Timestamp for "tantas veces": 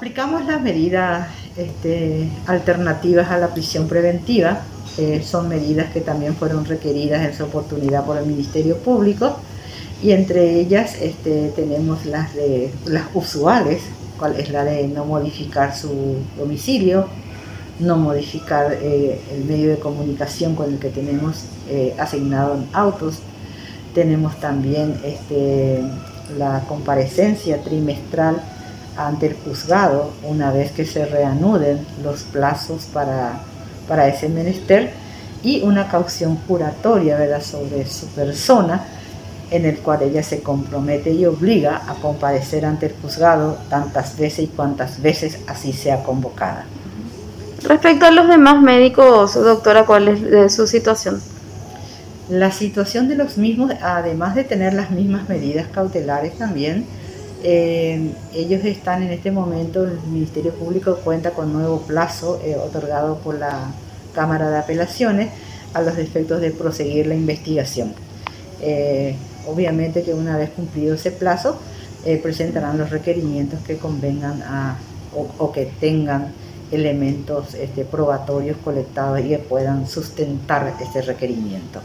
43.68-44.44